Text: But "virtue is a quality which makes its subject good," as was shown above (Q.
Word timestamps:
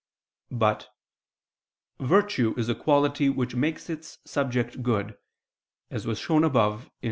But 0.49 0.89
"virtue 1.99 2.55
is 2.57 2.67
a 2.69 2.73
quality 2.73 3.29
which 3.29 3.53
makes 3.53 3.87
its 3.87 4.17
subject 4.25 4.81
good," 4.81 5.15
as 5.91 6.07
was 6.07 6.17
shown 6.17 6.43
above 6.43 6.85
(Q. 6.85 6.91